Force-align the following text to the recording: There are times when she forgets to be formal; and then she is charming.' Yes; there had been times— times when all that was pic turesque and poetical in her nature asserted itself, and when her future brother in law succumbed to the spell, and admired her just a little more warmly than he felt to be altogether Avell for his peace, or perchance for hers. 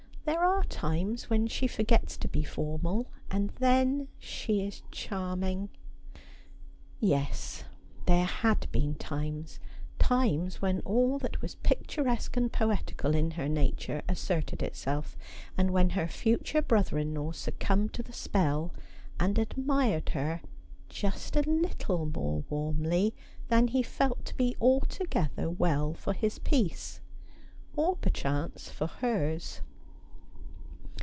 There 0.23 0.43
are 0.47 0.63
times 0.65 1.29
when 1.29 1.47
she 1.47 1.65
forgets 1.67 2.15
to 2.17 2.27
be 2.27 2.43
formal; 2.43 3.09
and 3.29 3.49
then 3.59 4.07
she 4.19 4.61
is 4.65 4.83
charming.' 4.91 5.69
Yes; 6.99 7.63
there 8.05 8.25
had 8.25 8.71
been 8.71 8.95
times— 8.95 9.59
times 9.99 10.61
when 10.61 10.79
all 10.81 11.17
that 11.19 11.41
was 11.41 11.55
pic 11.55 11.87
turesque 11.87 12.37
and 12.37 12.51
poetical 12.53 13.13
in 13.15 13.31
her 13.31 13.49
nature 13.49 14.03
asserted 14.07 14.61
itself, 14.61 15.17
and 15.57 15.71
when 15.71 15.91
her 15.91 16.07
future 16.07 16.61
brother 16.61 16.99
in 16.99 17.15
law 17.15 17.31
succumbed 17.31 17.91
to 17.93 18.03
the 18.03 18.13
spell, 18.13 18.73
and 19.19 19.37
admired 19.37 20.09
her 20.09 20.41
just 20.87 21.35
a 21.35 21.41
little 21.41 22.05
more 22.15 22.43
warmly 22.47 23.13
than 23.49 23.67
he 23.69 23.81
felt 23.83 24.23
to 24.25 24.37
be 24.37 24.55
altogether 24.61 25.47
Avell 25.47 25.97
for 25.97 26.13
his 26.13 26.37
peace, 26.39 27.01
or 27.75 27.95
perchance 27.97 28.69
for 28.69 28.87
hers. 28.87 29.61